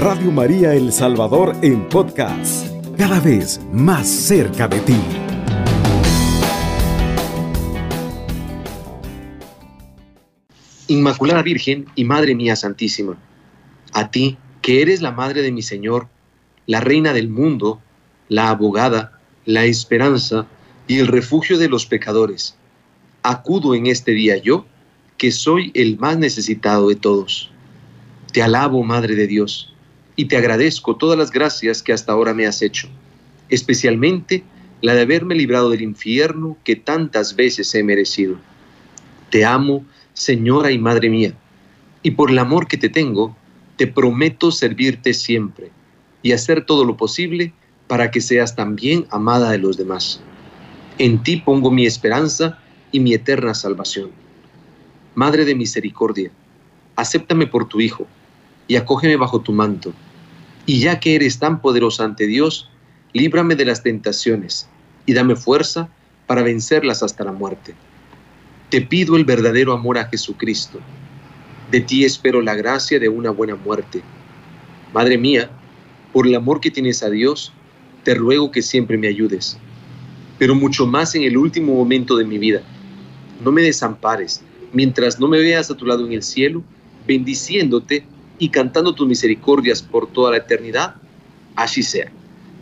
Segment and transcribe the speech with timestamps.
[0.00, 4.96] Radio María El Salvador en podcast, cada vez más cerca de ti.
[10.88, 13.18] Inmaculada Virgen y Madre mía Santísima,
[13.92, 16.08] a ti, que eres la Madre de mi Señor,
[16.64, 17.82] la Reina del mundo,
[18.30, 20.46] la abogada, la esperanza
[20.88, 22.56] y el refugio de los pecadores,
[23.22, 24.64] acudo en este día yo,
[25.18, 27.50] que soy el más necesitado de todos.
[28.32, 29.70] Te alabo, Madre de Dios,
[30.20, 32.88] y te agradezco todas las gracias que hasta ahora me has hecho,
[33.48, 34.44] especialmente
[34.82, 38.36] la de haberme librado del infierno que tantas veces he merecido.
[39.30, 41.32] Te amo, Señora y Madre mía,
[42.02, 43.34] y por el amor que te tengo,
[43.76, 45.70] te prometo servirte siempre
[46.20, 47.54] y hacer todo lo posible
[47.86, 50.20] para que seas también amada de los demás.
[50.98, 52.58] En ti pongo mi esperanza
[52.92, 54.10] y mi eterna salvación.
[55.14, 56.30] Madre de misericordia,
[56.94, 58.06] acéptame por tu Hijo
[58.68, 59.94] y acógeme bajo tu manto.
[60.70, 62.70] Y ya que eres tan poderosa ante Dios,
[63.12, 64.68] líbrame de las tentaciones
[65.04, 65.88] y dame fuerza
[66.28, 67.74] para vencerlas hasta la muerte.
[68.68, 70.78] Te pido el verdadero amor a Jesucristo.
[71.72, 74.00] De ti espero la gracia de una buena muerte.
[74.94, 75.50] Madre mía,
[76.12, 77.52] por el amor que tienes a Dios,
[78.04, 79.58] te ruego que siempre me ayudes,
[80.38, 82.62] pero mucho más en el último momento de mi vida.
[83.44, 84.40] No me desampares
[84.72, 86.62] mientras no me veas a tu lado en el cielo,
[87.08, 88.04] bendiciéndote
[88.40, 90.96] y cantando tus misericordias por toda la eternidad.
[91.54, 92.10] Así sea.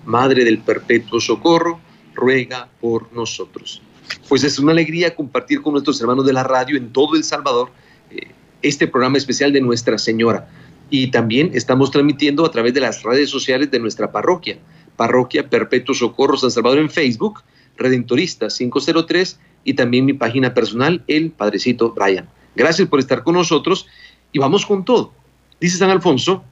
[0.05, 1.81] Madre del perpetuo socorro,
[2.15, 3.81] ruega por nosotros
[4.29, 7.71] pues es una alegría compartir con nuestros hermanos de la radio en todo El Salvador
[8.11, 8.29] eh,
[8.63, 10.49] este programa especial de Nuestra Señora.
[10.91, 14.59] Y también estamos transmitiendo a través de las redes sociales de nuestra parroquia,
[14.97, 17.43] Parroquia Perpetuo Socorro San Salvador en Facebook,
[17.77, 22.29] Redentorista 503 y también mi página personal, el Padrecito Brian.
[22.57, 23.87] Gracias por estar con nosotros
[24.33, 25.13] y vamos con todo.
[25.61, 26.45] Dice San Alfonso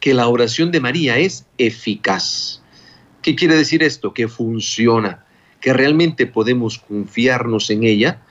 [0.00, 2.62] que la oración de María es eficaz.
[3.22, 4.12] ¿Qué quiere decir esto?
[4.12, 5.24] Que funciona
[5.60, 8.22] que realmente podemos confiarnos en ella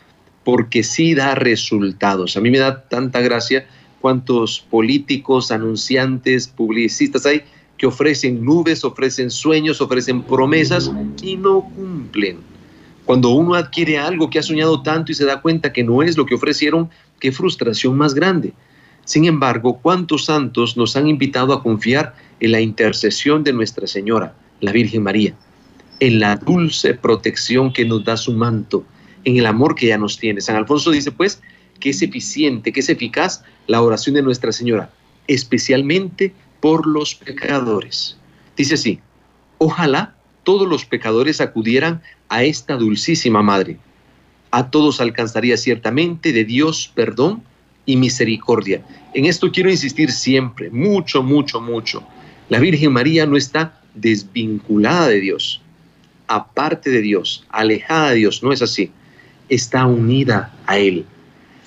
[0.43, 2.37] porque sí da resultados.
[2.37, 3.67] A mí me da tanta gracia
[3.99, 7.41] cuántos políticos, anunciantes, publicistas hay
[7.77, 10.91] que ofrecen nubes, ofrecen sueños, ofrecen promesas
[11.21, 12.37] y no cumplen.
[13.05, 16.15] Cuando uno adquiere algo que ha soñado tanto y se da cuenta que no es
[16.15, 16.89] lo que ofrecieron,
[17.19, 18.53] qué frustración más grande.
[19.05, 24.35] Sin embargo, ¿cuántos santos nos han invitado a confiar en la intercesión de Nuestra Señora,
[24.59, 25.35] la Virgen María?
[25.99, 28.83] en la dulce protección que nos da su manto,
[29.23, 30.41] en el amor que ya nos tiene.
[30.41, 31.41] San Alfonso dice pues
[31.79, 34.89] que es eficiente, que es eficaz la oración de Nuestra Señora,
[35.27, 38.17] especialmente por los pecadores.
[38.55, 38.99] Dice así,
[39.57, 43.77] ojalá todos los pecadores acudieran a esta dulcísima Madre.
[44.51, 47.43] A todos alcanzaría ciertamente de Dios perdón
[47.85, 48.81] y misericordia.
[49.13, 52.03] En esto quiero insistir siempre, mucho, mucho, mucho.
[52.49, 55.61] La Virgen María no está desvinculada de Dios
[56.27, 58.91] aparte de Dios, alejada de Dios, no es así.
[59.49, 61.05] Está unida a Él.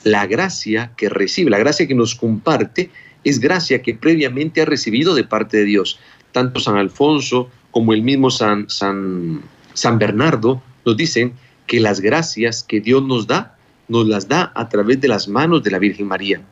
[0.05, 2.91] La gracia que recibe, la gracia que nos comparte,
[3.25, 5.99] es gracia que previamente ha recibido de parte de Dios.
[6.33, 9.43] Tanto San Alfonso como el mismo San, San,
[9.75, 11.33] San Bernardo nos dicen
[11.67, 13.57] que las gracias que Dios nos da,
[13.88, 16.43] nos las da a través de las manos de la Virgen María.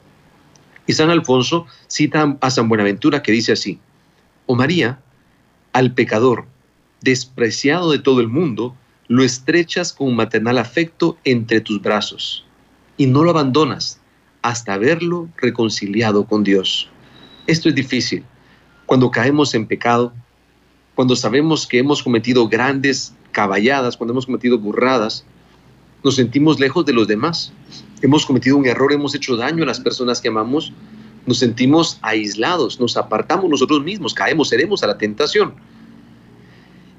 [0.86, 3.78] Y San Alfonso cita a San Buenaventura que dice así,
[4.47, 5.00] o oh María,
[5.72, 6.47] al pecador
[7.00, 8.74] despreciado de todo el mundo,
[9.08, 12.44] lo estrechas con maternal afecto entre tus brazos
[12.97, 14.00] y no lo abandonas
[14.42, 16.88] hasta verlo reconciliado con Dios.
[17.47, 18.24] Esto es difícil.
[18.86, 20.12] Cuando caemos en pecado,
[20.94, 25.24] cuando sabemos que hemos cometido grandes caballadas, cuando hemos cometido burradas,
[26.06, 27.52] nos sentimos lejos de los demás.
[28.00, 30.72] Hemos cometido un error, hemos hecho daño a las personas que amamos,
[31.26, 35.54] nos sentimos aislados, nos apartamos nosotros mismos, caemos, seremos a la tentación.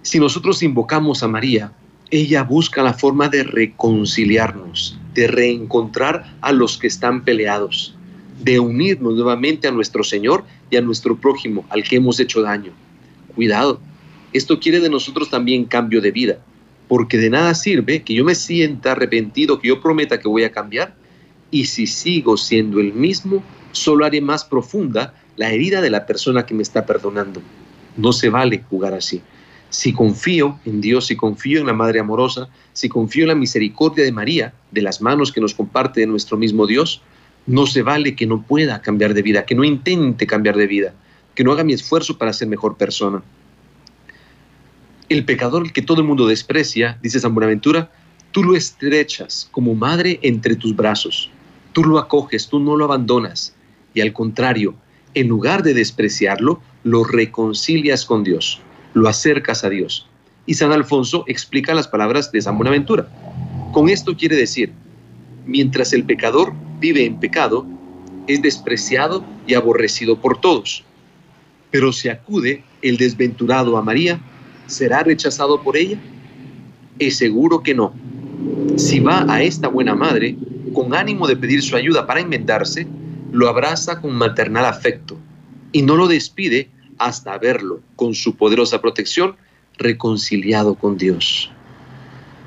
[0.01, 1.71] Si nosotros invocamos a María,
[2.11, 7.95] ella busca la forma de reconciliarnos, de reencontrar a los que están peleados,
[8.43, 12.73] de unirnos nuevamente a nuestro Señor y a nuestro prójimo, al que hemos hecho daño.
[13.35, 13.79] Cuidado,
[14.33, 16.39] esto quiere de nosotros también cambio de vida,
[16.87, 20.51] porque de nada sirve que yo me sienta arrepentido, que yo prometa que voy a
[20.51, 20.95] cambiar,
[21.51, 26.45] y si sigo siendo el mismo, solo haré más profunda la herida de la persona
[26.45, 27.41] que me está perdonando.
[27.95, 29.21] No se vale jugar así.
[29.69, 34.03] Si confío en Dios, si confío en la Madre amorosa, si confío en la misericordia
[34.03, 37.01] de María, de las manos que nos comparte de nuestro mismo Dios,
[37.45, 40.93] no se vale que no pueda cambiar de vida, que no intente cambiar de vida,
[41.35, 43.21] que no haga mi esfuerzo para ser mejor persona.
[45.09, 47.89] El pecador que todo el mundo desprecia, dice San Buenaventura,
[48.31, 51.29] tú lo estrechas como madre entre tus brazos,
[51.71, 53.55] tú lo acoges, tú no lo abandonas,
[53.93, 54.75] y al contrario,
[55.13, 58.59] En lugar de despreciarlo, lo reconcilias con Dios,
[58.93, 60.07] lo acercas a Dios.
[60.45, 63.07] Y San Alfonso explica las palabras de San Buenaventura.
[63.73, 64.73] Con esto quiere decir,
[65.47, 67.65] mientras el pecador vive en pecado,
[68.27, 70.83] es despreciado y aborrecido por todos.
[71.71, 74.19] Pero si acude el desventurado a María,
[74.67, 75.97] ¿será rechazado por ella?
[76.99, 77.93] Es seguro que no.
[78.75, 80.37] Si va a esta buena madre
[80.73, 82.87] con ánimo de pedir su ayuda para enmendarse,
[83.31, 85.17] lo abraza con maternal afecto
[85.71, 89.35] y no lo despide hasta verlo, con su poderosa protección,
[89.77, 91.51] reconciliado con Dios.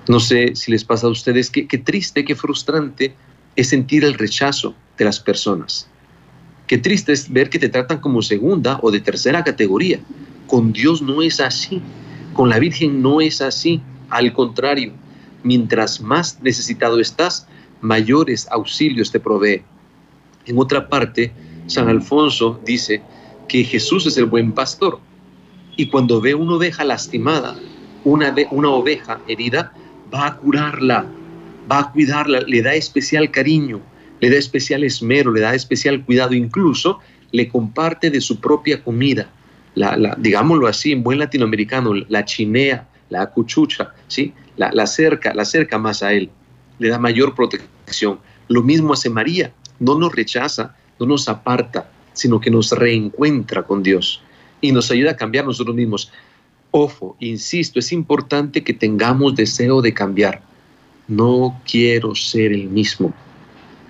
[0.09, 3.15] No sé si les pasa a ustedes qué, qué triste, qué frustrante
[3.57, 5.89] es sentir el rechazo de las personas.
[6.67, 10.01] Qué triste es ver que te tratan como segunda o de tercera categoría.
[10.47, 11.83] Con Dios no es así.
[12.33, 13.81] Con la Virgen no es así.
[14.09, 14.93] Al contrario,
[15.43, 17.47] mientras más necesitado estás,
[17.81, 19.63] mayores auxilios te provee.
[20.47, 21.33] En otra parte,
[21.67, 23.03] San Alfonso dice
[23.49, 25.01] que Jesús es el buen pastor
[25.77, 27.57] y cuando ve una oveja lastimada,
[28.05, 29.73] una, una oveja herida,
[30.13, 31.07] va a curarla,
[31.71, 33.81] va a cuidarla, le da especial cariño,
[34.21, 36.99] le da especial esmero, le da especial cuidado, incluso
[37.33, 39.31] le comparte de su propia comida.
[40.19, 44.33] Digámoslo así, en buen latinoamericano, la chinea, la cuchucha, ¿sí?
[44.57, 46.31] la, la cerca, la cerca más a él,
[46.79, 48.19] le da mayor protección.
[48.49, 53.83] Lo mismo hace María, no nos rechaza, no nos aparta, sino que nos reencuentra con
[53.83, 54.23] Dios
[54.61, 56.13] y nos ayuda a cambiar nosotros mismos.
[56.71, 60.43] Ojo, insisto, es importante que tengamos deseo de cambiar.
[61.09, 63.13] No quiero ser el mismo.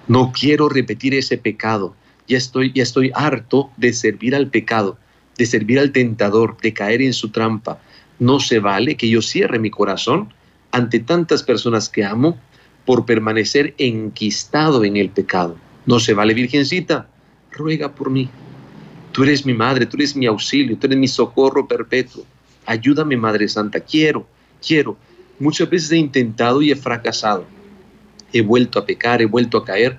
[0.08, 1.94] No quiero repetir ese pecado.
[2.26, 4.96] Ya estoy, ya estoy harto de servir al pecado,
[5.40, 7.80] de servir al tentador, de caer en su trampa.
[8.18, 10.34] No se vale que yo cierre mi corazón
[10.70, 12.38] ante tantas personas que amo
[12.84, 15.56] por permanecer enquistado en el pecado.
[15.86, 17.08] No se vale, Virgencita,
[17.52, 18.28] ruega por mí.
[19.12, 22.26] Tú eres mi madre, tú eres mi auxilio, tú eres mi socorro perpetuo.
[22.66, 24.26] Ayúdame, Madre Santa, quiero,
[24.60, 24.98] quiero.
[25.38, 27.46] Muchas veces he intentado y he fracasado.
[28.30, 29.98] He vuelto a pecar, he vuelto a caer,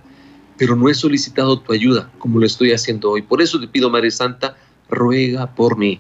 [0.56, 3.24] pero no he solicitado tu ayuda como lo estoy haciendo hoy.
[3.24, 4.56] Por eso te pido, Madre Santa,
[4.92, 6.00] ruega por mí.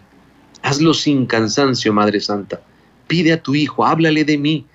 [0.61, 2.61] Hazlo sin cansancio, Madre Santa.
[3.07, 4.65] Pide a tu Hijo, háblale de mí.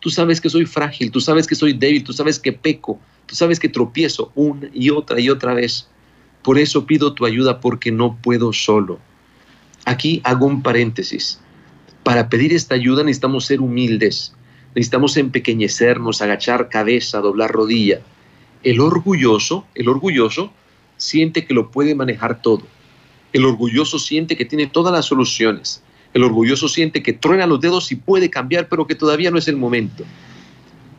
[0.00, 3.34] Tú sabes que soy frágil, tú sabes que soy débil, tú sabes que peco, tú
[3.34, 5.88] sabes que tropiezo una y otra y otra vez.
[6.42, 8.98] Por eso pido tu ayuda porque no puedo solo.
[9.84, 11.40] Aquí hago un paréntesis.
[12.02, 14.34] Para pedir esta ayuda necesitamos ser humildes,
[14.74, 18.00] necesitamos empequeñecernos, agachar cabeza, doblar rodilla.
[18.62, 20.52] El orgulloso, el orgulloso
[20.96, 22.62] siente que lo puede manejar todo.
[23.32, 25.82] El orgulloso siente que tiene todas las soluciones.
[26.14, 29.48] El orgulloso siente que truena los dedos y puede cambiar, pero que todavía no es
[29.48, 30.04] el momento.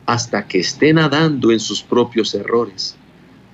[0.06, 2.96] Hasta que esté nadando en sus propios errores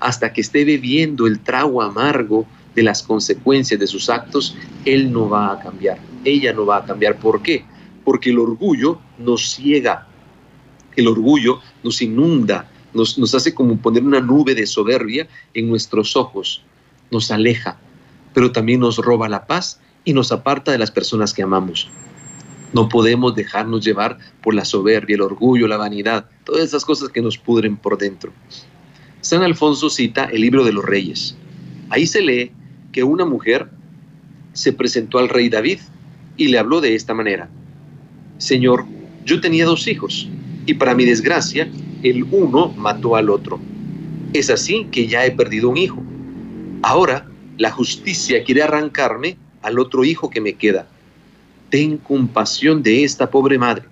[0.05, 4.55] hasta que esté bebiendo el trago amargo de las consecuencias de sus actos,
[4.85, 7.19] él no va a cambiar, ella no va a cambiar.
[7.19, 7.65] ¿Por qué?
[8.05, 10.07] Porque el orgullo nos ciega,
[10.95, 16.17] el orgullo nos inunda, nos, nos hace como poner una nube de soberbia en nuestros
[16.17, 16.63] ojos,
[17.11, 17.79] nos aleja,
[18.35, 21.89] pero también nos roba la paz y nos aparta de las personas que amamos.
[22.75, 27.23] No podemos dejarnos llevar por la soberbia, el orgullo, la vanidad, todas esas cosas que
[27.23, 28.33] nos pudren por dentro.
[29.21, 31.37] San Alfonso cita el libro de los reyes.
[31.89, 32.51] Ahí se lee
[32.93, 33.71] que una mujer
[34.53, 35.79] se presentó al rey David
[36.37, 37.49] y le habló de esta manera.
[38.39, 38.85] Señor,
[39.25, 40.29] yo tenía dos hijos
[40.67, 41.71] y para mi desgracia
[42.03, 43.61] el uno mató al otro.
[44.33, 46.03] Es así que ya he perdido un hijo.
[46.83, 47.27] Ahora
[47.57, 50.87] la justicia quiere arrancarme al otro hijo que me queda.
[51.71, 53.85] Ten compasión de esta pobre madre.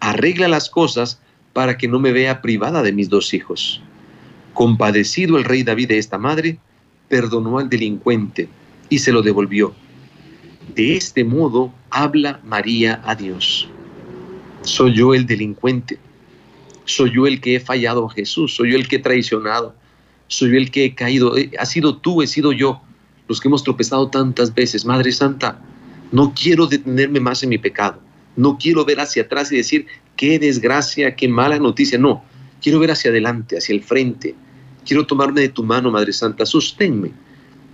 [0.00, 1.20] Arregla las cosas
[1.52, 3.80] para que no me vea privada de mis dos hijos.
[4.52, 6.58] Compadecido el rey David de esta madre,
[7.08, 8.48] perdonó al delincuente
[8.88, 9.74] y se lo devolvió.
[10.74, 13.68] De este modo habla María a Dios.
[14.62, 15.98] Soy yo el delincuente.
[16.84, 18.54] Soy yo el que he fallado a Jesús.
[18.54, 19.74] Soy yo el que he traicionado.
[20.26, 21.34] Soy yo el que he caído.
[21.58, 22.80] Ha sido tú, he sido yo,
[23.28, 24.84] los que hemos tropezado tantas veces.
[24.84, 25.60] Madre Santa,
[26.12, 28.00] no quiero detenerme más en mi pecado.
[28.36, 31.98] No quiero ver hacia atrás y decir, qué desgracia, qué mala noticia.
[31.98, 32.24] No,
[32.60, 34.34] quiero ver hacia adelante, hacia el frente,
[34.84, 37.10] Quiero tomarme de tu mano, Madre Santa, sosténme.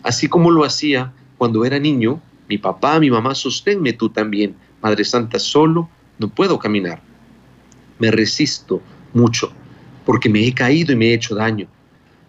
[0.02, 4.54] Así como lo hacía cuando era niño, mi papá, mi mamá, sosténme tú también.
[4.80, 5.88] Madre Santa, solo
[6.18, 7.02] no puedo caminar.
[7.98, 8.80] Me resisto
[9.12, 9.52] mucho
[10.06, 11.66] porque me he caído y me he hecho daño.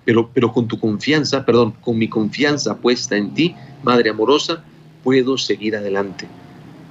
[0.05, 4.63] Pero, pero con tu confianza, perdón, con mi confianza puesta en ti, Madre amorosa,
[5.03, 6.27] puedo seguir adelante.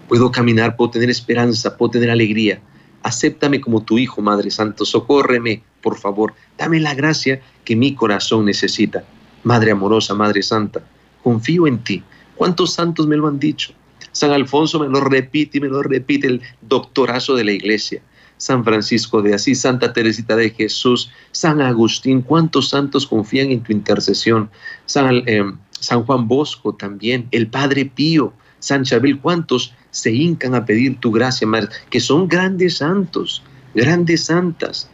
[0.09, 2.61] Puedo caminar, puedo tener esperanza, puedo tener alegría.
[3.03, 8.45] Acéptame como tu Hijo, Madre Santo, socórreme, por favor, dame la gracia que mi corazón
[8.45, 9.05] necesita.
[9.45, 10.83] Madre amorosa, Madre Santa,
[11.23, 12.03] confío en ti.
[12.37, 13.73] ¿Cuántos santos me lo han dicho?
[14.13, 18.03] San Alfonso me lo repite y me lo repite el doctorazo de la iglesia.
[18.41, 23.71] San Francisco de Asís, Santa Teresita de Jesús, San Agustín, cuántos santos confían en tu
[23.71, 24.49] intercesión.
[24.87, 30.65] San, eh, San Juan Bosco también, el Padre Pío, San Chabel, cuántos se hincan a
[30.65, 33.43] pedir tu gracia, Madre, que son grandes santos,
[33.75, 34.89] grandes santas,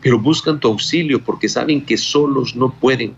[0.00, 3.14] pero buscan tu auxilio porque saben que solos no pueden.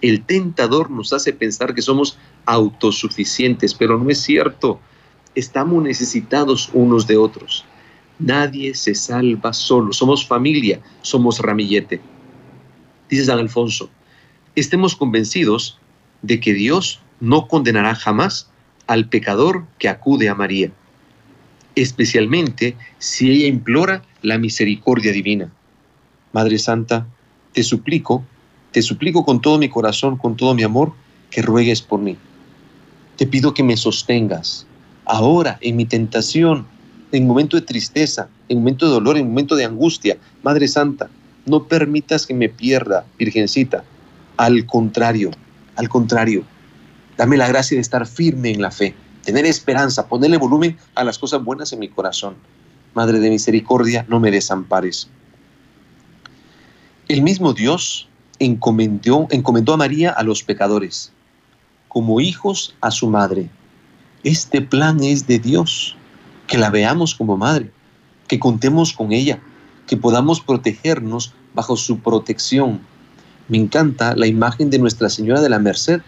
[0.00, 4.80] El tentador nos hace pensar que somos autosuficientes, pero no es cierto.
[5.36, 7.64] Estamos necesitados unos de otros.
[8.20, 9.92] Nadie se salva solo.
[9.92, 12.00] Somos familia, somos ramillete.
[13.08, 13.90] Dice San Alfonso,
[14.54, 15.78] estemos convencidos
[16.22, 18.50] de que Dios no condenará jamás
[18.86, 20.70] al pecador que acude a María,
[21.74, 25.50] especialmente si ella implora la misericordia divina.
[26.32, 27.06] Madre Santa,
[27.52, 28.24] te suplico,
[28.70, 30.92] te suplico con todo mi corazón, con todo mi amor,
[31.30, 32.16] que ruegues por mí.
[33.16, 34.66] Te pido que me sostengas
[35.04, 36.66] ahora en mi tentación,
[37.12, 40.16] en momento de tristeza, en momento de dolor, en momento de angustia.
[40.42, 41.08] Madre Santa,
[41.46, 43.84] no permitas que me pierda, Virgencita.
[44.36, 45.30] Al contrario,
[45.76, 46.44] al contrario,
[47.16, 51.18] dame la gracia de estar firme en la fe, tener esperanza, ponerle volumen a las
[51.18, 52.34] cosas buenas en mi corazón.
[52.94, 55.08] Madre de misericordia, no me desampares.
[57.08, 61.12] El mismo Dios encomendó, encomendó a María a los pecadores,
[61.88, 63.48] como hijos a su madre.
[64.22, 65.96] Este plan es de Dios,
[66.50, 67.70] que la veamos como madre,
[68.26, 69.38] que contemos con ella,
[69.86, 72.80] que podamos protegernos bajo su protección.
[73.46, 76.00] Me encanta la imagen de Nuestra Señora de la Merced,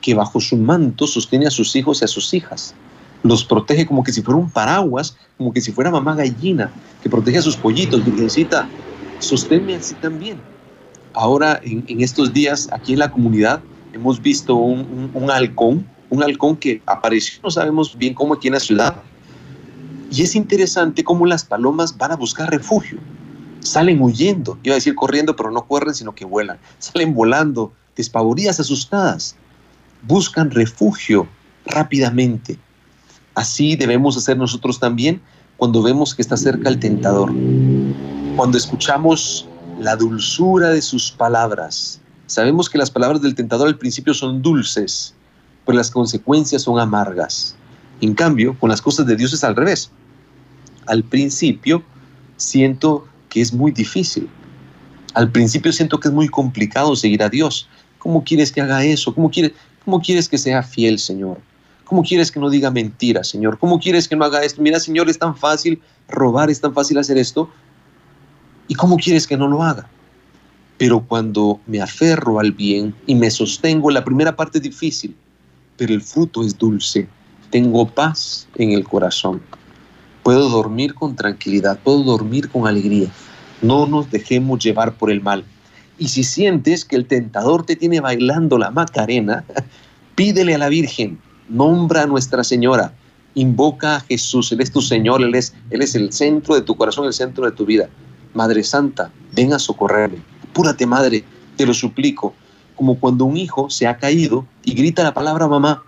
[0.00, 2.74] que bajo su manto sostiene a sus hijos y a sus hijas.
[3.22, 7.10] Los protege como que si fuera un paraguas, como que si fuera mamá gallina, que
[7.10, 8.02] protege a sus pollitos.
[8.02, 8.66] Virgencita,
[9.18, 10.38] sosténme así también.
[11.12, 13.60] Ahora, en, estos días, aquí en la comunidad,
[13.92, 18.60] hemos visto un, halcón, un halcón que apareció, no sabemos bien cómo aquí en la
[18.60, 19.02] ciudad.
[20.10, 22.98] Y es interesante cómo las palomas van a buscar refugio.
[23.60, 26.58] Salen huyendo, iba a decir corriendo, pero no corren, sino que vuelan.
[26.78, 29.36] Salen volando, despavoridas, asustadas.
[30.02, 31.28] Buscan refugio
[31.66, 32.58] rápidamente.
[33.34, 35.20] Así debemos hacer nosotros también
[35.56, 37.32] cuando vemos que está cerca el tentador.
[38.34, 39.46] Cuando escuchamos
[39.78, 42.00] la dulzura de sus palabras.
[42.26, 45.14] Sabemos que las palabras del tentador al principio son dulces,
[45.64, 47.54] pero las consecuencias son amargas.
[48.00, 49.90] En cambio, con las cosas de Dios es al revés.
[50.90, 51.84] Al principio
[52.36, 54.28] siento que es muy difícil.
[55.14, 57.68] Al principio siento que es muy complicado seguir a Dios.
[58.00, 59.14] ¿Cómo quieres que haga eso?
[59.14, 59.52] ¿Cómo quieres,
[59.84, 61.38] cómo quieres que sea fiel, Señor?
[61.84, 63.56] ¿Cómo quieres que no diga mentiras, Señor?
[63.58, 64.60] ¿Cómo quieres que no haga esto?
[64.62, 67.48] Mira, Señor, es tan fácil robar, es tan fácil hacer esto.
[68.66, 69.88] ¿Y cómo quieres que no lo haga?
[70.76, 75.14] Pero cuando me aferro al bien y me sostengo, la primera parte es difícil,
[75.76, 77.06] pero el fruto es dulce.
[77.50, 79.40] Tengo paz en el corazón.
[80.22, 83.08] Puedo dormir con tranquilidad, puedo dormir con alegría.
[83.62, 85.44] No nos dejemos llevar por el mal.
[85.98, 89.44] Y si sientes que el tentador te tiene bailando la macarena,
[90.14, 92.92] pídele a la Virgen, nombra a Nuestra Señora,
[93.34, 97.12] invoca a Jesús, Él es tu Señor, Él es, el centro de tu corazón, el
[97.12, 97.88] centro de tu vida.
[98.34, 100.18] Madre Santa, ven a socorrerme.
[100.50, 101.24] Apúrate, Madre,
[101.56, 102.34] te lo suplico.
[102.76, 105.82] Como cuando un hijo se ha caído y grita la palabra mamá.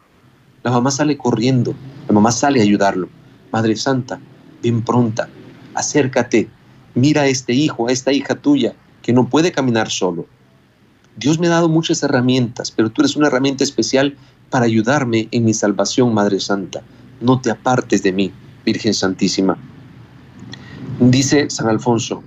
[0.63, 1.75] La mamá sale corriendo,
[2.07, 3.09] la mamá sale a ayudarlo.
[3.53, 4.19] Madre Santa,
[4.63, 5.29] ven pronta,
[5.75, 6.49] acércate,
[6.95, 10.27] mira a este hijo, a esta hija tuya, que no puede caminar solo.
[11.17, 14.17] Dios me ha dado muchas herramientas, pero tú eres una herramienta especial
[14.49, 16.83] para ayudarme en mi salvación, Madre Santa.
[17.21, 18.33] No te apartes de mí,
[18.65, 19.59] Virgen Santísima.
[20.99, 22.23] Dice San Alfonso,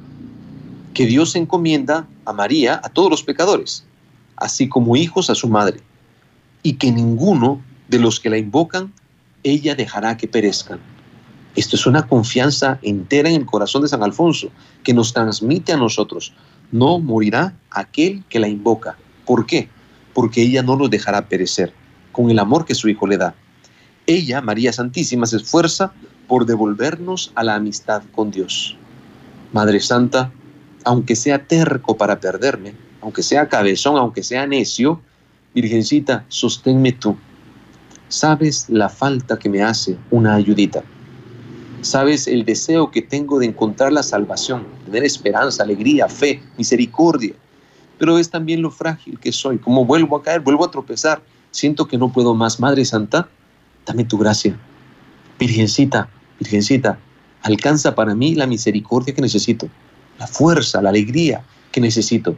[0.94, 3.84] que Dios encomienda a María a todos los pecadores,
[4.38, 5.80] así como hijos a su madre,
[6.62, 8.94] y que ninguno de los que la invocan
[9.44, 10.80] ella dejará que perezcan.
[11.56, 14.50] Esto es una confianza entera en el corazón de San Alfonso,
[14.84, 16.34] que nos transmite a nosotros.
[16.72, 18.98] No morirá aquel que la invoca.
[19.26, 19.70] ¿Por qué?
[20.14, 21.74] Porque ella no los dejará perecer,
[22.12, 23.36] con el amor que su Hijo le da.
[24.06, 25.94] Ella, María Santísima, se esfuerza
[26.28, 28.76] por devolvernos a la amistad con Dios.
[29.54, 30.32] Madre Santa,
[30.84, 35.02] aunque sea terco para perderme, aunque sea cabezón, aunque sea necio,
[35.54, 37.16] Virgencita, sosténme tú.
[38.10, 40.84] Sabes la falta que me hace una ayudita.
[41.86, 47.34] Sabes el deseo que tengo de encontrar la salvación, tener esperanza, alegría, fe, misericordia.
[48.00, 49.60] Pero es también lo frágil que soy.
[49.60, 51.22] Como vuelvo a caer, vuelvo a tropezar.
[51.52, 52.60] Siento que no puedo más.
[52.60, 53.30] Madre Santa,
[53.86, 54.58] dame tu gracia.
[55.38, 56.98] Virgencita, Virgencita,
[57.44, 59.70] alcanza para mí la misericordia que necesito,
[60.18, 62.36] la fuerza, la alegría que necesito.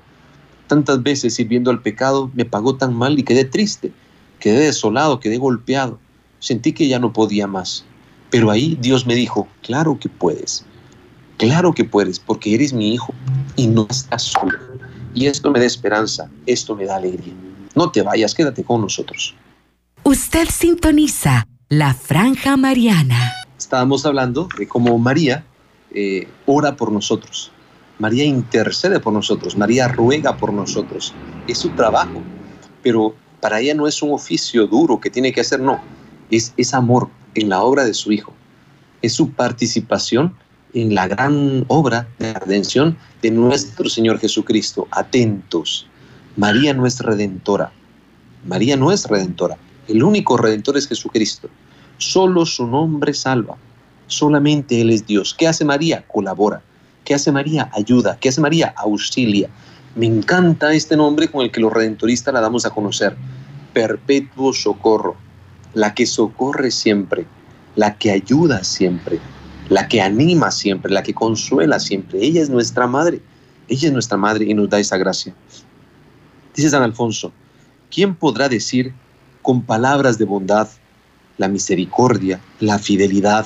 [0.68, 3.94] Tantas veces sirviendo al pecado me pagó tan mal y quedé triste.
[4.42, 6.00] quedé desolado, quedé golpeado,
[6.40, 7.86] sentí que ya no podía más.
[8.30, 10.66] Pero ahí Dios me dijo, claro que puedes,
[11.38, 13.14] claro que puedes, porque eres mi hijo
[13.56, 14.58] y no estás solo.
[15.14, 17.34] Y esto me da esperanza, esto me da alegría.
[17.76, 19.34] No te vayas, quédate con nosotros.
[20.04, 23.34] Usted sintoniza la franja mariana.
[23.58, 25.44] Estábamos hablando de cómo María
[25.92, 27.52] eh, ora por nosotros.
[28.00, 31.14] María intercede por nosotros, María ruega por nosotros.
[31.48, 32.22] Es su trabajo,
[32.84, 35.82] pero para ella no es un oficio duro que tiene que hacer, no.
[36.30, 38.34] Es, es amor en la obra de su Hijo.
[39.02, 40.36] Es su participación
[40.74, 44.88] en la gran obra de redención de nuestro Señor Jesucristo.
[44.92, 45.88] Atentos.
[46.36, 47.72] María no es redentora.
[48.46, 49.58] María no es redentora.
[49.88, 51.50] El único redentor es Jesucristo.
[51.98, 53.58] Solo su nombre salva.
[54.08, 55.34] Solamente Él es Dios.
[55.34, 56.06] ¿Qué hace María?
[56.08, 56.62] Colabora.
[57.04, 57.70] ¿Qué hace María?
[57.74, 58.18] Ayuda.
[58.20, 58.74] ¿Qué hace María?
[58.78, 59.50] Auxilia.
[59.96, 63.16] Me encanta este nombre con el que los redentoristas la damos a conocer.
[63.74, 65.16] Perpetuo socorro.
[65.78, 67.28] La que socorre siempre.
[67.76, 69.20] La que ayuda siempre.
[69.70, 70.92] La que anima siempre.
[70.92, 72.20] La que consuela siempre.
[72.20, 73.22] Ella es nuestra madre.
[73.68, 75.36] Ella es nuestra madre y nos da esa gracia.
[76.56, 77.32] Dice San Alfonso,
[77.92, 78.92] ¿quién podrá decir
[79.44, 80.68] con palabras de bondad
[81.38, 83.46] la misericordia, la fidelidad,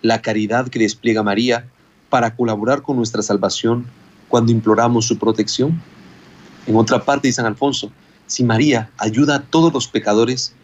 [0.00, 1.66] la caridad que despliega María
[2.08, 3.86] para colaborar con nuestra salvación
[4.28, 5.82] cuando imploramos su protección?
[6.68, 7.90] En otra parte de San Alfonso,
[8.28, 10.54] si María ayuda a todos los pecadores,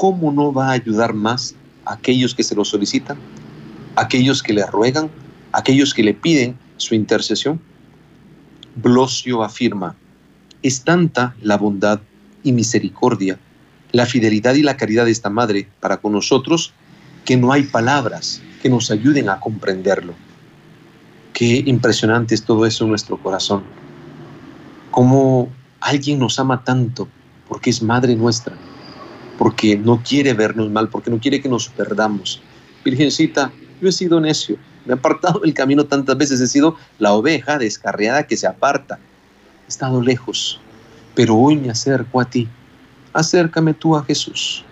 [0.00, 1.54] ¿cómo no va a ayudar más
[1.84, 3.18] a aquellos que se lo solicitan,
[3.96, 5.10] aquellos que le ruegan,
[5.52, 7.60] aquellos que le piden su intercesión?
[8.76, 9.94] Blosio afirma,
[10.62, 12.00] es tanta la bondad
[12.42, 13.38] y misericordia,
[13.92, 16.72] la fidelidad y la caridad de esta madre para con nosotros,
[17.26, 20.14] que no hay palabras que nos ayuden a comprenderlo.
[21.34, 23.64] Qué impresionante es todo eso en nuestro corazón.
[24.92, 27.06] Cómo alguien nos ama tanto
[27.46, 28.56] porque es madre nuestra,
[29.40, 32.42] porque no quiere vernos mal, porque no quiere que nos perdamos.
[32.84, 33.50] Virgencita,
[33.80, 37.56] yo he sido necio, me he apartado del camino tantas veces, he sido la oveja
[37.56, 38.98] descarriada que se aparta.
[39.66, 40.60] He estado lejos,
[41.14, 42.48] pero hoy me acerco a ti.
[43.14, 44.62] Acércame tú a Jesús.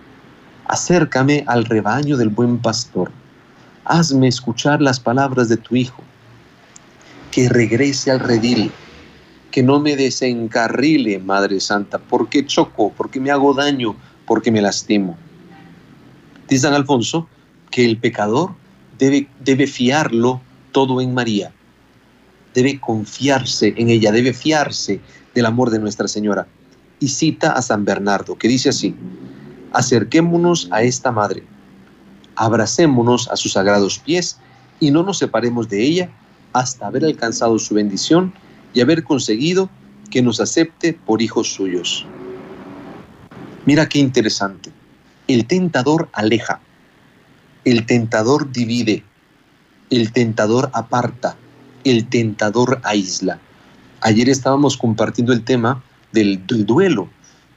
[0.66, 3.10] Acércame al rebaño del buen pastor
[3.88, 6.02] hazme escuchar las palabras de tu Hijo,
[7.32, 8.70] que regrese al redil,
[9.50, 13.96] que no me desencarrile, Madre Santa, porque choco, porque me hago daño,
[14.28, 15.16] porque me lastimo.
[16.48, 17.28] Dice San Alfonso
[17.70, 18.54] que el pecador
[18.98, 21.52] debe, debe fiarlo todo en María,
[22.54, 25.00] debe confiarse en ella, debe fiarse
[25.34, 26.46] del amor de Nuestra Señora.
[27.00, 28.94] Y cita a San Bernardo, que dice así,
[29.72, 31.44] acerquémonos a esta Madre
[32.38, 34.38] abracémonos a sus sagrados pies
[34.80, 36.10] y no nos separemos de ella
[36.52, 38.32] hasta haber alcanzado su bendición
[38.72, 39.68] y haber conseguido
[40.10, 42.06] que nos acepte por hijos suyos.
[43.68, 44.70] Mira qué interesante.
[45.26, 46.58] El tentador aleja,
[47.66, 49.04] el tentador divide,
[49.90, 51.36] el tentador aparta,
[51.84, 53.38] el tentador aísla.
[54.00, 57.10] Ayer estábamos compartiendo el tema del, duelo,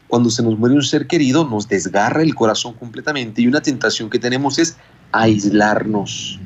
[0.10, 4.10] cuando se nos muere un ser querido, nos desgarra el corazón completamente y una tentación
[4.10, 4.76] que tenemos es
[5.14, 6.42] aislarnos,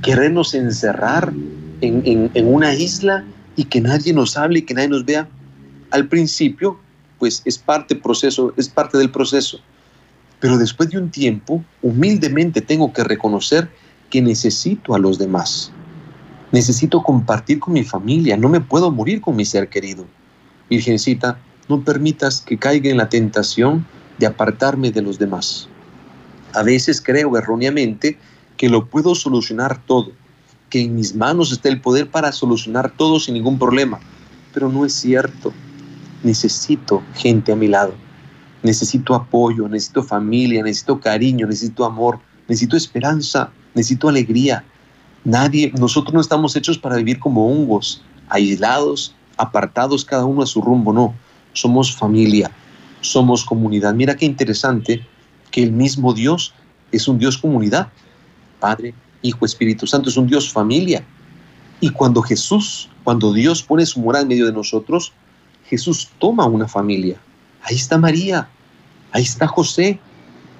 [0.00, 1.34] querernos encerrar
[1.82, 5.28] en, una isla y que nadie nos hable y que nadie nos vea.
[5.90, 6.80] Al principio,
[7.22, 9.60] pues es parte, proceso, es parte del proceso,
[10.40, 13.70] pero después de un tiempo, humildemente tengo que reconocer
[14.10, 15.70] que necesito a los demás.
[16.50, 20.04] Necesito compartir con mi familia, no me puedo morir con mi ser querido.
[20.68, 23.86] Virgencita, no permitas que caiga en la tentación
[24.18, 25.68] de apartarme de los demás.
[26.54, 28.18] A veces creo erróneamente
[28.56, 30.10] que lo puedo solucionar todo,
[30.70, 34.00] que en mis manos está el poder para solucionar todo sin ningún problema,
[34.52, 35.52] pero no es cierto.
[36.22, 37.94] Necesito gente a mi lado,
[38.62, 44.64] necesito apoyo, necesito familia, necesito cariño, necesito amor, necesito esperanza, necesito alegría.
[45.24, 50.60] Nadie, nosotros no estamos hechos para vivir como hongos, aislados, apartados cada uno a su
[50.60, 51.14] rumbo, no
[51.52, 52.50] somos familia,
[53.00, 53.94] somos comunidad.
[53.94, 55.06] Mira qué interesante
[55.50, 56.54] que el mismo Dios
[56.90, 57.88] es un Dios comunidad.
[58.60, 61.04] Padre, Hijo, Espíritu Santo es un Dios familia.
[61.80, 65.12] Y cuando Jesús, cuando Dios pone su morada en medio de nosotros,
[65.72, 67.16] Jesús toma una familia.
[67.62, 68.46] Ahí está María,
[69.10, 69.98] ahí está José.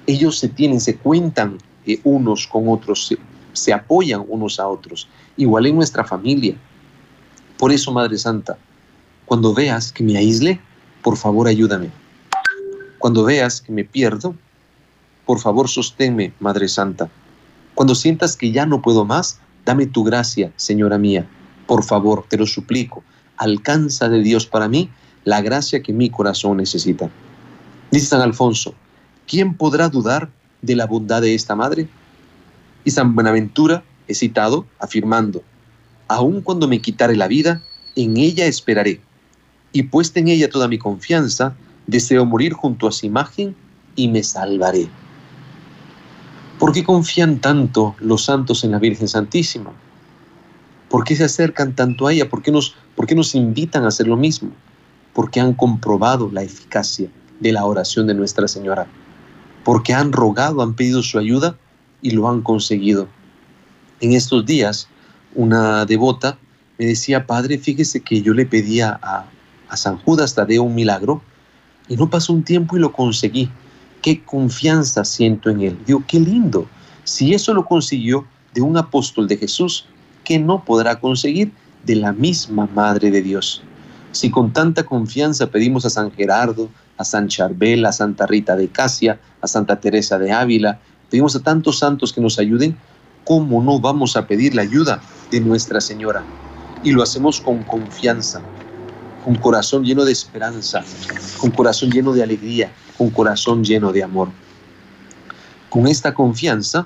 [0.07, 3.19] Ellos se tienen, se cuentan eh, unos con otros, se,
[3.53, 5.07] se apoyan unos a otros.
[5.37, 6.55] Igual en nuestra familia.
[7.59, 8.57] Por eso, Madre Santa,
[9.25, 10.59] cuando veas que me aísle,
[11.03, 11.91] por favor ayúdame.
[12.97, 14.33] Cuando veas que me pierdo,
[15.27, 17.07] por favor sosténme, Madre Santa.
[17.75, 21.27] Cuando sientas que ya no puedo más, dame tu gracia, Señora mía.
[21.67, 23.03] Por favor, te lo suplico,
[23.37, 24.89] alcanza de Dios para mí
[25.23, 27.09] la gracia que mi corazón necesita.
[27.91, 28.73] Dice San Alfonso,
[29.27, 30.29] ¿quién podrá dudar
[30.61, 31.87] de la bondad de esta madre?
[32.83, 35.43] Y San Buenaventura es citado afirmando,
[36.07, 37.61] aun cuando me quitare la vida,
[37.95, 38.99] en ella esperaré,
[39.71, 41.55] y puesta en ella toda mi confianza,
[41.87, 43.55] deseo morir junto a su imagen
[43.95, 44.87] y me salvaré.
[46.59, 49.71] ¿Por qué confían tanto los santos en la Virgen Santísima?
[50.89, 52.29] ¿Por qué se acercan tanto a ella?
[52.29, 54.51] ¿Por qué nos, por qué nos invitan a hacer lo mismo?
[55.13, 58.87] Porque han comprobado la eficacia de la oración de Nuestra Señora.
[59.63, 61.55] Porque han rogado, han pedido su ayuda
[62.01, 63.07] y lo han conseguido.
[64.01, 64.87] En estos días,
[65.35, 66.37] una devota
[66.77, 69.25] me decía, Padre, fíjese que yo le pedía a,
[69.75, 71.23] San Judas Tadeo un milagro
[71.87, 73.49] y no pasó un tiempo y lo conseguí.
[74.03, 75.79] Qué confianza siento en él.
[75.87, 76.67] Digo, qué lindo.
[77.03, 79.87] Si eso lo consiguió de un apóstol de Jesús,
[80.23, 81.51] ¿qué no podrá conseguir
[81.85, 83.63] de la misma Madre de Dios?
[84.13, 88.67] Si con tanta confianza pedimos a San Gerardo, a San Charbel, a Santa Rita de
[88.67, 92.77] Casia, a Santa Teresa de Ávila, pedimos a tantos santos que nos ayuden,
[93.25, 96.23] ¿cómo no vamos a pedir la ayuda de Nuestra Señora?
[96.83, 98.39] Y lo hacemos con confianza,
[99.25, 100.83] con corazón lleno de esperanza,
[101.39, 104.29] con corazón lleno de alegría, con corazón lleno de amor.
[105.71, 106.85] Con esta confianza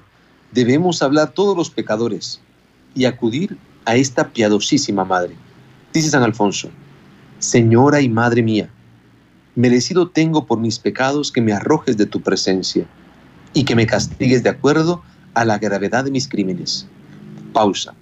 [0.53, 2.39] debemos hablar todos los pecadores
[2.95, 5.35] y acudir a esta piadosísima Madre.
[5.91, 6.69] Dice San Alfonso,
[7.39, 8.67] Señora y Madre mía,
[9.55, 12.87] merecido tengo por mis pecados que me arrojes de tu presencia
[13.53, 15.03] y que me castigues de acuerdo
[15.35, 16.87] a la gravedad de mis crímenes.
[17.53, 17.93] Pausa.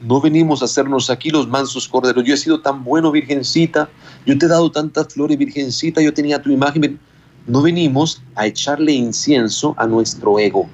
[0.00, 2.24] No venimos a hacernos aquí los mansos corderos.
[2.24, 3.88] Yo he sido tan bueno, virgencita.
[4.26, 6.00] Yo te he dado tantas flores, virgencita.
[6.00, 6.98] Yo tenía tu imagen.
[7.46, 10.68] No venimos a echarle incienso a nuestro ego.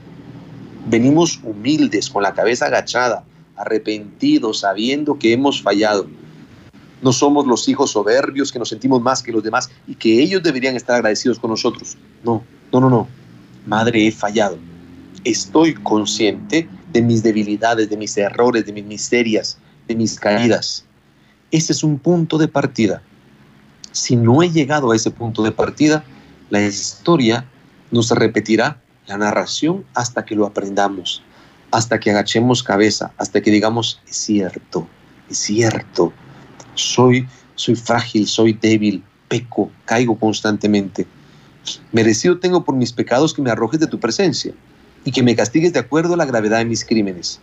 [0.89, 3.25] Venimos humildes, con la cabeza agachada,
[3.57, 6.07] arrepentidos, sabiendo que hemos fallado.
[7.07, 10.43] No somos los hijos soberbios que nos sentimos más que los demás y que ellos
[10.43, 11.97] deberían estar agradecidos con nosotros.
[12.25, 12.43] No,
[12.73, 13.07] no, no, no.
[13.65, 14.59] Madre, he fallado.
[15.23, 20.85] Estoy consciente de mis debilidades, de mis errores, de mis miserias, de mis caídas.
[21.53, 23.03] Ese es un punto de partida.
[23.93, 26.03] Si no he llegado a ese punto de partida,
[26.51, 27.47] la historia
[27.93, 31.23] nos repetirá la narración hasta que lo aprendamos,
[31.71, 34.89] hasta que agachemos cabeza, hasta que digamos, es cierto,
[35.31, 36.13] es cierto,
[36.77, 41.07] soy, soy frágil, soy débil, peco, caigo constantemente.
[41.93, 44.53] Merecido tengo por mis pecados que me arrojes de tu presencia
[45.05, 47.41] y que me castigues de acuerdo a la gravedad de mis crímenes.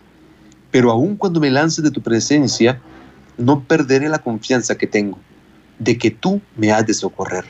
[0.70, 2.80] Pero aun cuando me lances de tu presencia,
[3.36, 5.18] no perderé la confianza que tengo
[5.78, 7.44] de que tú me has de socorrer.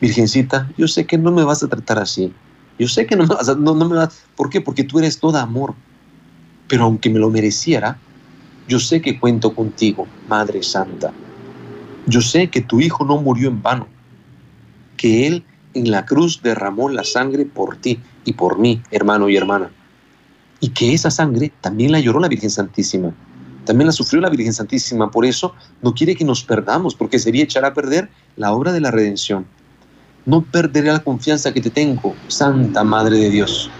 [0.00, 2.32] Virgencita, yo sé que no me vas a tratar así.
[2.78, 3.54] Yo sé que no me vas a...
[3.54, 4.60] No, me vas, ¿Por qué?
[4.60, 5.74] Porque tú eres toda amor.
[6.68, 7.98] Pero aunque me lo mereciera,
[8.68, 11.12] yo sé que cuento contigo, Madre Santa.
[12.06, 13.86] Yo sé que tu Hijo no murió en vano,
[14.96, 19.36] que Él en la cruz derramó la sangre por ti y por mí, hermano y
[19.36, 19.70] hermana.
[20.60, 23.12] Y que esa sangre también la lloró la Virgen Santísima.
[23.64, 25.10] También la sufrió la Virgen Santísima.
[25.10, 28.80] Por eso no quiere que nos perdamos, porque sería echar a perder la obra de
[28.80, 29.46] la redención.
[30.24, 33.70] No perderé la confianza que te tengo, Santa Madre de Dios.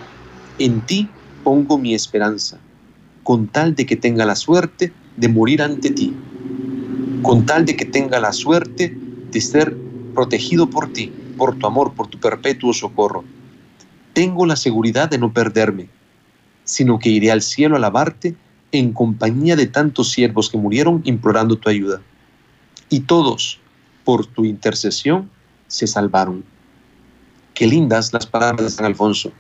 [0.59, 1.09] En ti
[1.43, 2.59] pongo mi esperanza,
[3.27, 6.15] con tal de que tenga la suerte de morir ante ti,
[7.23, 8.97] con tal de que tenga la suerte
[9.33, 9.77] de ser
[10.15, 13.25] protegido por ti, por tu amor, por tu perpetuo socorro.
[14.13, 15.89] Tengo la seguridad de no perderme,
[16.63, 18.37] sino que iré al cielo a alabarte
[18.71, 22.01] en compañía de tantos siervos que murieron implorando tu ayuda.
[22.91, 23.59] Y todos,
[24.05, 25.29] por tu intercesión,
[25.67, 26.45] se salvaron.
[27.55, 29.33] Qué lindas las palabras de San Alfonso.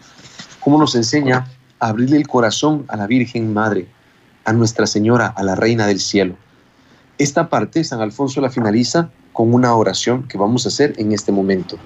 [0.58, 1.46] Cómo nos enseña
[1.78, 3.86] abrirle el corazón a la Virgen Madre,
[4.44, 6.36] a Nuestra Señora, a la Reina del Cielo.
[7.18, 11.32] Esta parte San Alfonso la finaliza con una oración que vamos a hacer en este
[11.32, 11.76] momento.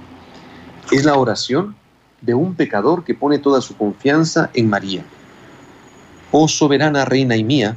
[0.92, 1.76] Es la oración
[2.20, 5.04] de un pecador que pone toda su confianza en María.
[6.32, 7.76] Oh soberana Reina y mía,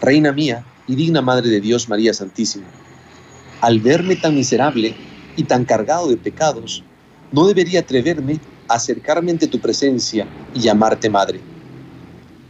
[0.00, 2.66] Reina mía y digna Madre de Dios María Santísima,
[3.60, 4.94] al verme tan miserable
[5.36, 6.84] y tan cargado de pecados,
[7.30, 11.40] no debería atreverme acercarme ante tu presencia y llamarte Madre.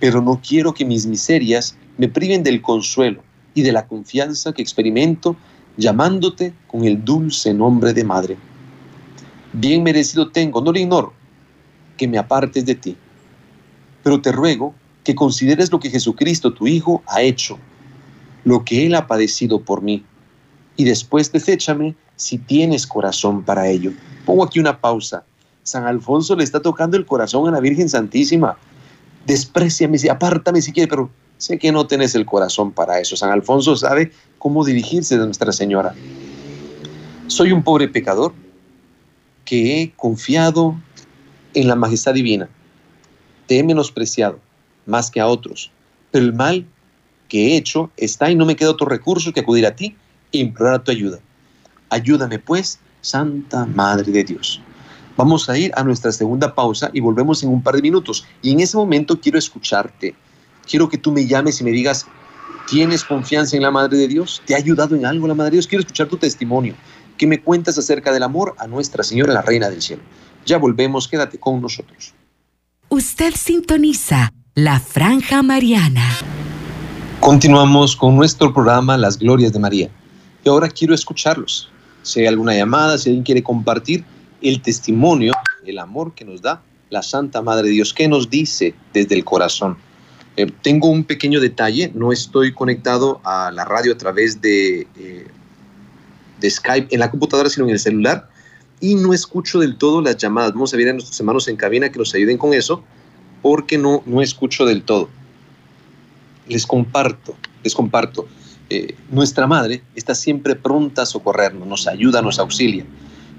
[0.00, 3.22] Pero no quiero que mis miserias me priven del consuelo
[3.54, 5.36] y de la confianza que experimento
[5.76, 8.36] llamándote con el dulce nombre de madre.
[9.52, 11.12] Bien merecido tengo, no lo ignoro,
[11.96, 12.96] que me apartes de ti.
[14.02, 17.58] Pero te ruego que consideres lo que Jesucristo, tu Hijo, ha hecho,
[18.44, 20.04] lo que Él ha padecido por mí,
[20.76, 23.92] y después deséchame si tienes corazón para ello.
[24.24, 25.24] Pongo aquí una pausa.
[25.62, 28.56] San Alfonso le está tocando el corazón a la Virgen Santísima.
[29.26, 31.10] Despreciame, apártame si quieres, pero
[31.42, 33.16] Sé que no tenés el corazón para eso.
[33.16, 35.92] San Alfonso sabe cómo dirigirse de Nuestra Señora.
[37.26, 38.32] Soy un pobre pecador
[39.44, 40.76] que he confiado
[41.52, 42.48] en la majestad divina.
[43.48, 44.38] Te he menospreciado
[44.86, 45.72] más que a otros,
[46.12, 46.64] pero el mal
[47.26, 49.96] que he hecho está y no me queda otro recurso que acudir a ti
[50.30, 51.18] e implorar tu ayuda.
[51.90, 54.62] Ayúdame pues, Santa Madre de Dios.
[55.16, 58.24] Vamos a ir a nuestra segunda pausa y volvemos en un par de minutos.
[58.40, 60.14] Y en ese momento quiero escucharte.
[60.68, 62.06] Quiero que tú me llames y me digas,
[62.66, 64.42] ¿tienes confianza en la Madre de Dios?
[64.46, 65.66] ¿Te ha ayudado en algo la Madre de Dios?
[65.66, 66.74] Quiero escuchar tu testimonio.
[67.18, 70.02] ¿Qué me cuentas acerca del amor a Nuestra Señora, la Reina del Cielo?
[70.46, 72.14] Ya volvemos, quédate con nosotros.
[72.88, 76.08] Usted sintoniza la Franja Mariana.
[77.20, 79.90] Continuamos con nuestro programa Las Glorias de María.
[80.44, 81.70] Y ahora quiero escucharlos.
[82.02, 84.04] Si hay alguna llamada, si alguien quiere compartir
[84.42, 85.32] el testimonio,
[85.64, 89.24] el amor que nos da la Santa Madre de Dios, ¿qué nos dice desde el
[89.24, 89.76] corazón?
[90.36, 95.26] Eh, tengo un pequeño detalle, no estoy conectado a la radio a través de, eh,
[96.40, 98.28] de Skype en la computadora, sino en el celular,
[98.80, 100.52] y no escucho del todo las llamadas.
[100.52, 102.82] Vamos a ver a nuestros hermanos en cabina que nos ayuden con eso,
[103.40, 105.08] porque no, no escucho del todo
[106.48, 108.26] les comparto, les comparto.
[108.70, 112.84] Eh, nuestra madre está siempre pronta a socorrernos, nos ayuda, nos auxilia,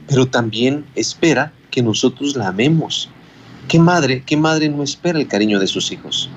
[0.08, 3.10] pero también espera que nosotros la amemos.
[3.68, 6.30] ¿Qué madre, qué madre no espera el cariño de sus hijos?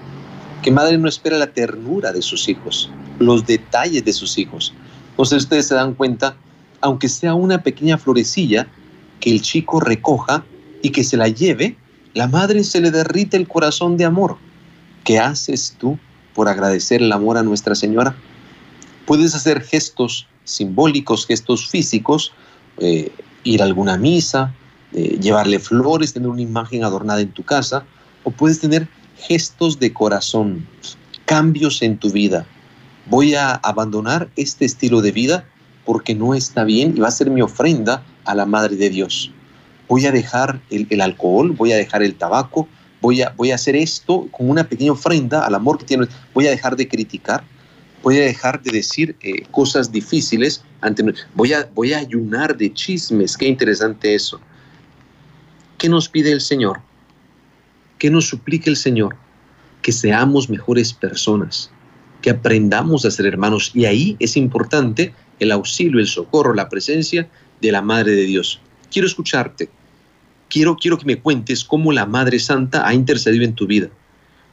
[0.62, 2.90] ¿Qué madre no espera la ternura de sus hijos?
[3.18, 4.72] Los detalles de sus hijos.
[5.10, 6.36] Entonces ustedes se dan cuenta,
[6.80, 8.68] aunque sea una pequeña florecilla,
[9.20, 10.44] que el chico recoja
[10.82, 11.76] y que se la lleve,
[12.14, 14.36] la madre se le derrite el corazón de amor.
[15.04, 15.98] ¿Qué haces tú
[16.36, 18.14] por agradecer el amor a Nuestra Señora.
[19.06, 22.30] Puedes hacer gestos simbólicos, gestos físicos,
[22.76, 23.10] eh,
[23.46, 24.52] ir a alguna misa,
[24.92, 27.84] llevarle flores, tener una imagen adornada en tu casa,
[28.24, 30.66] o puedes tener gestos de corazón,
[31.24, 32.46] cambios en tu vida.
[33.08, 35.44] Voy a abandonar este estilo de vida
[35.84, 39.30] porque no está bien y va a ser mi ofrenda a la Madre de Dios.
[39.88, 42.66] Voy a dejar el, el alcohol, voy a dejar el tabaco,
[43.00, 46.48] voy a, voy a hacer esto con una pequeña ofrenda al amor que tiene, voy
[46.48, 47.44] a dejar de criticar,
[48.06, 51.02] voy a dejar de decir eh, cosas difíciles, ante,
[51.34, 54.40] voy, a, voy a ayunar de chismes, qué interesante eso.
[55.76, 56.82] ¿Qué nos pide el Señor?
[57.98, 59.16] ¿Qué nos suplica el Señor?
[59.82, 61.68] Que seamos mejores personas,
[62.22, 63.72] que aprendamos a ser hermanos.
[63.74, 67.28] Y ahí es importante el auxilio, el socorro, la presencia
[67.60, 68.60] de la Madre de Dios.
[68.88, 69.68] Quiero escucharte
[70.48, 73.88] quiero, quiero que me cuentes cómo la Madre Santa ha intercedido en tu vida.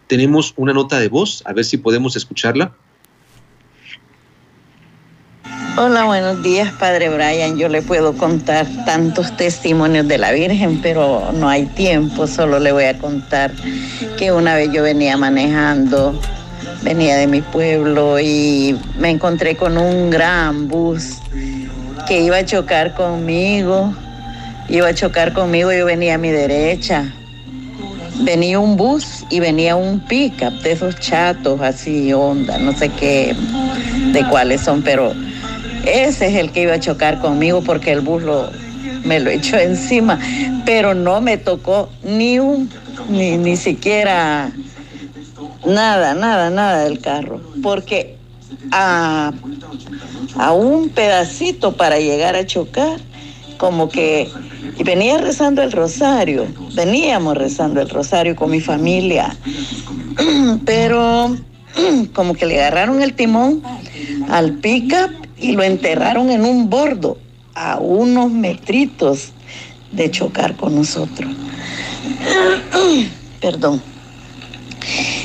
[0.08, 2.76] Tenemos una nota de voz, a ver si podemos escucharla.
[5.76, 7.58] Hola, buenos días, Padre Brian.
[7.58, 12.28] Yo le puedo contar tantos testimonios de la Virgen, pero no hay tiempo.
[12.28, 13.52] Solo le voy a contar
[14.18, 16.20] que una vez yo venía manejando,
[16.84, 21.20] venía de mi pueblo y me encontré con un gran bus
[22.08, 23.94] que iba a chocar conmigo
[24.70, 27.06] iba a chocar conmigo, yo venía a mi derecha.
[28.22, 33.36] Venía un bus y venía un pickup de esos chatos así, onda, no sé qué,
[34.14, 35.14] de cuáles son, pero
[35.86, 38.50] ese es el que iba a chocar conmigo porque el bus lo,
[39.04, 40.20] me lo echó encima,
[40.66, 42.70] pero no me tocó ni un,
[43.10, 44.52] ni, ni siquiera
[45.66, 48.18] nada, nada, nada del carro, porque
[48.72, 49.34] a,
[50.38, 53.00] a un pedacito para llegar a chocar,
[53.58, 54.30] como que
[54.78, 59.36] y venía rezando el rosario, veníamos rezando el rosario con mi familia,
[60.66, 61.36] pero
[62.14, 63.62] como que le agarraron el timón
[64.30, 67.20] al pickup y lo enterraron en un bordo
[67.54, 69.34] a unos metritos
[69.92, 71.32] de chocar con nosotros.
[73.42, 73.82] Perdón.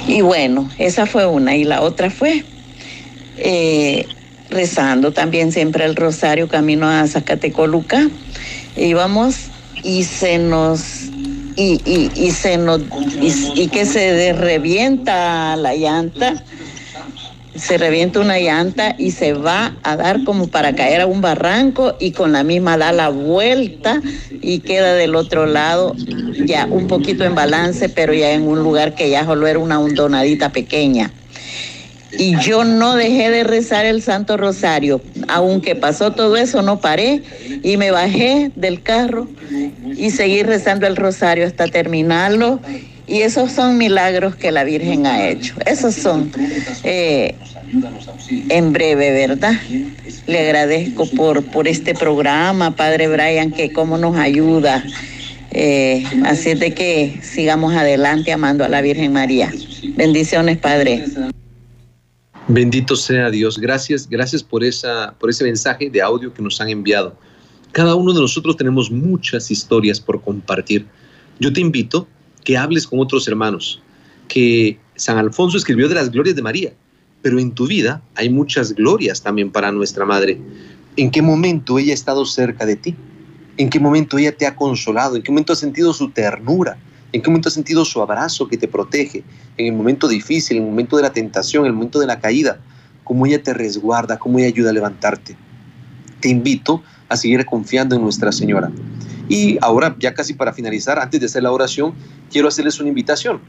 [0.07, 1.57] Y bueno, esa fue una.
[1.57, 2.45] Y la otra fue
[3.39, 4.07] eh,
[4.51, 8.09] rezando también siempre el rosario camino a Zacatecoluca
[8.77, 9.37] íbamos
[9.83, 11.05] y se nos
[11.57, 11.81] y,
[12.15, 12.83] y, se nos
[13.21, 16.45] y, que se revienta la llanta
[17.59, 21.97] se revienta una llanta y se va a dar como para caer a un barranco
[21.99, 25.95] y con la misma da la vuelta y queda del otro lado
[26.45, 29.81] ya un poquito en balance, pero ya en un lugar que ya solo era una
[29.81, 31.13] hondonadita pequeña.
[32.13, 35.03] Y yo no dejé de rezar el Santo Rosario.
[35.29, 37.23] Aunque pasó todo eso, no paré
[37.63, 39.29] y me bajé del carro
[39.95, 42.61] y seguí rezando el Rosario hasta terminarlo.
[43.09, 45.55] Y esos son milagros que la Virgen ha hecho.
[45.65, 46.31] Esos son
[46.85, 47.35] eh,
[48.51, 49.55] en breve, ¿verdad?
[50.27, 54.85] Le agradezco por, por este programa, Padre Brian, que cómo nos ayuda.
[55.53, 59.51] Eh, así de que sigamos adelante amando a la Virgen María.
[59.97, 61.07] Bendiciones, Padre.
[62.47, 63.59] Bendito sea Dios.
[63.59, 67.17] Gracias, gracias por, esa, por ese mensaje de audio que nos han enviado.
[67.73, 70.87] Cada uno de nosotros tenemos muchas historias por compartir.
[71.41, 72.07] Yo te invito
[72.45, 73.83] que hables con otros hermanos,
[74.29, 76.73] que San Alfonso escribió de las glorias de María,
[77.23, 80.39] pero en tu vida hay muchas glorias también para nuestra Madre.
[80.97, 82.97] ¿En qué momento ella ha estado cerca de ti?
[83.57, 85.17] ¿En qué momento ella te ha consolado?
[85.17, 86.79] ¿En qué momento has sentido su ternura?
[87.13, 89.25] ¿En qué momento has sentido su abrazo que te protege?
[89.57, 92.21] En el momento difícil, en el momento de la tentación, en el momento de la
[92.21, 92.61] caída,
[93.03, 95.37] cómo ella te resguarda, cómo ella ayuda a levantarte.
[96.21, 98.71] Te invito a seguir confiando en Nuestra Señora.
[99.29, 101.95] Y ahora, ya casi para finalizar, antes de hacer la oración,
[102.31, 103.41] quiero hacerles una invitación.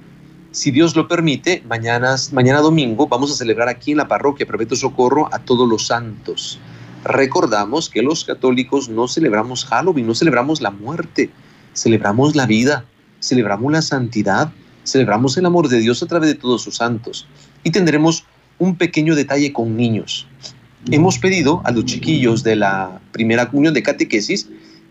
[0.51, 4.75] Si Dios lo permite, mañana, mañana domingo vamos a celebrar aquí en la parroquia Perpetuo
[4.75, 6.59] Socorro a todos los santos.
[7.03, 11.29] Recordamos que los católicos no celebramos Halloween, no celebramos la muerte,
[11.73, 12.83] celebramos la vida,
[13.19, 14.51] celebramos la santidad,
[14.83, 17.27] celebramos el amor de Dios a través de todos sus santos.
[17.63, 18.25] Y tendremos
[18.57, 20.27] un pequeño detalle con niños.
[20.91, 24.49] Hemos pedido a los chiquillos de la primera comunión de catequesis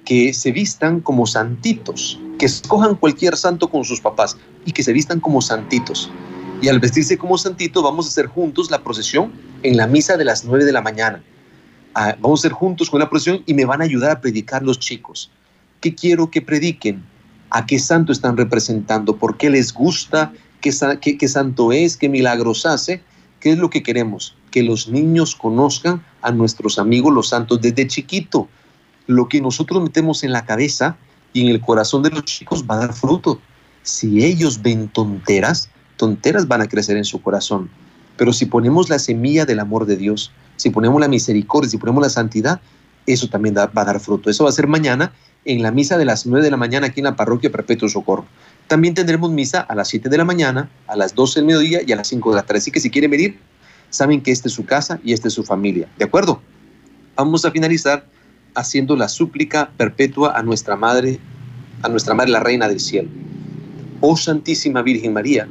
[0.09, 4.95] que se vistan como santitos, que escojan cualquier santo con sus papás y que se
[4.95, 6.11] vistan como santitos.
[6.63, 9.31] Y al vestirse como santito vamos a hacer juntos la procesión
[9.63, 11.23] en la misa de las 9 de la mañana.
[11.95, 14.63] Ah, vamos a hacer juntos con la procesión y me van a ayudar a predicar
[14.63, 15.31] los chicos.
[15.83, 17.05] ¿Qué quiero que prediquen?
[17.51, 19.19] ¿A qué santo están representando?
[19.19, 20.33] ¿Por qué les gusta?
[20.63, 21.99] ¿Qué, qué, qué santo es?
[21.99, 23.03] ¿Qué milagros hace?
[23.41, 24.35] ¿Qué es lo que queremos?
[24.51, 28.49] Que los niños conozcan a nuestros amigos los santos desde chiquito.
[29.09, 30.97] Lo que nosotros metemos en la cabeza
[31.33, 33.41] y en el corazón de los chicos va a dar fruto.
[33.83, 37.71] Si ellos ven tonteras, tonteras van a crecer en su corazón.
[38.19, 42.03] Pero si ponemos la semilla del amor de Dios, si ponemos la misericordia, si ponemos
[42.03, 42.61] la santidad,
[43.07, 44.29] eso también va a dar fruto.
[44.29, 45.13] Eso va a ser mañana
[45.47, 48.27] en la misa de las 9 de la mañana aquí en la parroquia Perpetuo Socorro.
[48.67, 51.93] También tendremos misa a las 7 de la mañana, a las 12 del mediodía y
[51.93, 52.59] a las 5 de la tarde.
[52.59, 53.39] Así que si quieren venir,
[53.89, 55.89] saben que esta es su casa y esta es su familia.
[55.97, 56.43] ¿De acuerdo?
[57.17, 58.07] Vamos a finalizar
[58.55, 61.19] haciendo la súplica perpetua a nuestra Madre,
[61.83, 63.09] a nuestra Madre la Reina del Cielo.
[64.01, 65.49] Oh Santísima Virgen María,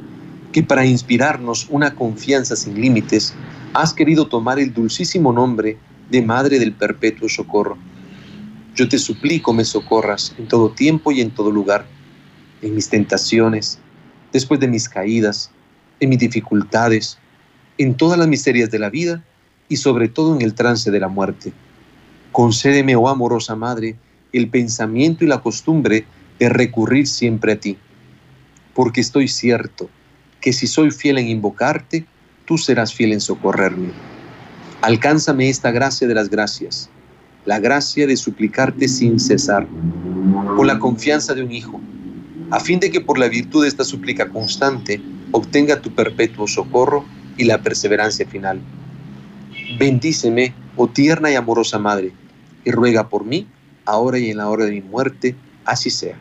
[0.52, 3.34] que para inspirarnos una confianza sin límites,
[3.74, 5.78] has querido tomar el dulcísimo nombre
[6.10, 7.76] de Madre del Perpetuo Socorro.
[8.74, 11.86] Yo te suplico me socorras en todo tiempo y en todo lugar
[12.62, 13.78] en mis tentaciones,
[14.32, 15.50] después de mis caídas,
[16.00, 17.18] en mis dificultades,
[17.76, 19.22] en todas las miserias de la vida
[19.68, 21.52] y sobre todo en el trance de la muerte.
[22.38, 23.96] Concédeme, oh amorosa Madre,
[24.32, 26.06] el pensamiento y la costumbre
[26.38, 27.76] de recurrir siempre a ti,
[28.76, 29.90] porque estoy cierto
[30.40, 32.06] que si soy fiel en invocarte,
[32.44, 33.88] tú serás fiel en socorrerme.
[34.82, 36.88] Alcánzame esta gracia de las gracias,
[37.44, 39.66] la gracia de suplicarte sin cesar,
[40.56, 41.80] con la confianza de un hijo
[42.52, 47.04] a fin de que por la virtud de esta súplica constante obtenga tu perpetuo socorro
[47.36, 48.60] y la perseverancia final.
[49.76, 52.12] Bendíceme, oh tierna y amorosa Madre,
[52.68, 53.46] y ruega por mí,
[53.86, 56.18] ahora y en la hora de mi muerte, así sea.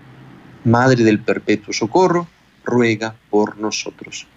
[0.63, 2.25] Madre del perpetuo socorro,
[2.63, 4.27] ruega por nosotros.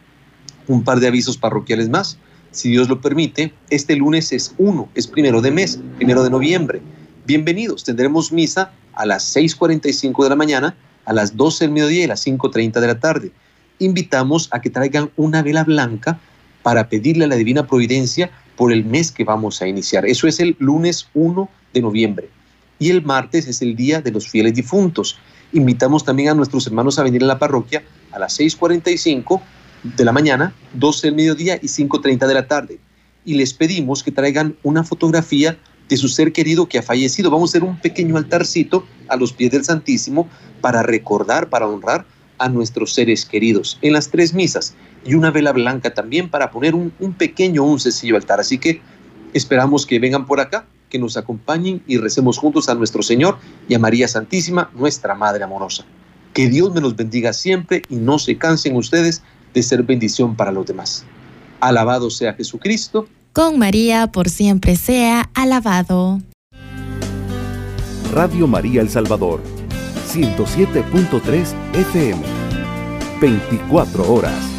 [0.66, 2.18] Un par de avisos parroquiales más.
[2.51, 6.83] Si Dios lo permite, este lunes es uno, es primero de mes, primero de noviembre.
[7.27, 12.05] Bienvenidos, tendremos misa a las 6.45 de la mañana a las 12 del mediodía y
[12.07, 13.31] a las 5.30 de la tarde.
[13.79, 16.18] Invitamos a que traigan una vela blanca
[16.64, 20.07] para pedirle a la Divina Providencia por el mes que vamos a iniciar.
[20.07, 22.29] Eso es el lunes 1 de noviembre.
[22.79, 25.19] Y el martes es el Día de los Fieles Difuntos.
[25.53, 29.41] Invitamos también a nuestros hermanos a venir a la parroquia a las 6.45
[29.83, 32.79] de la mañana, 12 del mediodía y 5.30 de la tarde.
[33.25, 37.31] Y les pedimos que traigan una fotografía de su ser querido que ha fallecido.
[37.31, 40.29] Vamos a hacer un pequeño altarcito a los pies del Santísimo
[40.61, 42.07] para recordar, para honrar
[42.39, 46.75] a nuestros seres queridos en las tres misas y una vela blanca también para poner
[46.75, 48.41] un, pequeño, un sencillo altar.
[48.41, 48.81] Así que
[49.35, 53.74] esperamos que vengan por acá, que nos acompañen y recemos juntos a nuestro Señor y
[53.74, 55.87] a María Santísima, nuestra Madre amorosa.
[56.35, 59.22] Que Dios me los bendiga siempre y no se cansen ustedes
[59.55, 61.05] de ser bendición para los demás.
[61.61, 66.20] Alabado sea Jesucristo con María por siempre sea alabado.
[68.12, 69.41] Radio María El Salvador,
[70.12, 72.22] 107.3 FM,
[73.20, 74.49] 24 horas.